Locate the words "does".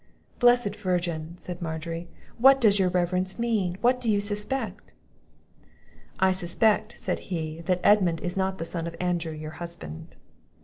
2.59-2.79